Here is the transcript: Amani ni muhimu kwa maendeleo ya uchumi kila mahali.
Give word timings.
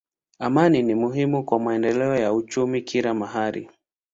Amani 0.39 0.81
ni 0.83 0.95
muhimu 0.95 1.43
kwa 1.45 1.59
maendeleo 1.59 2.15
ya 2.15 2.33
uchumi 2.33 2.81
kila 2.81 3.13
mahali. 3.13 3.69